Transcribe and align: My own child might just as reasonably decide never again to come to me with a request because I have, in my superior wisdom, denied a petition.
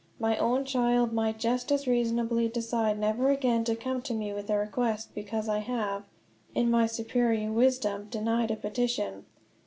My 0.17 0.35
own 0.37 0.65
child 0.65 1.13
might 1.13 1.37
just 1.37 1.71
as 1.71 1.85
reasonably 1.85 2.47
decide 2.47 2.97
never 2.97 3.29
again 3.29 3.63
to 3.65 3.75
come 3.75 4.01
to 4.01 4.15
me 4.15 4.33
with 4.33 4.49
a 4.49 4.57
request 4.57 5.13
because 5.13 5.47
I 5.47 5.59
have, 5.59 6.05
in 6.55 6.71
my 6.71 6.87
superior 6.87 7.51
wisdom, 7.51 8.07
denied 8.09 8.49
a 8.49 8.55
petition. 8.55 9.25